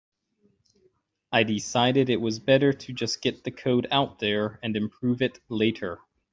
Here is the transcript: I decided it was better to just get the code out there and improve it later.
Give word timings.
I 1.31 1.43
decided 1.43 2.09
it 2.09 2.19
was 2.19 2.39
better 2.39 2.73
to 2.73 2.91
just 2.91 3.21
get 3.21 3.43
the 3.43 3.51
code 3.51 3.85
out 3.91 4.17
there 4.17 4.59
and 4.63 4.75
improve 4.75 5.21
it 5.21 5.39
later. 5.47 5.99